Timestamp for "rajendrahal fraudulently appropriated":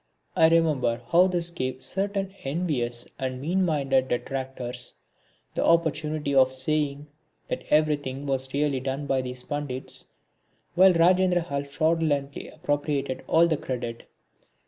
10.93-13.23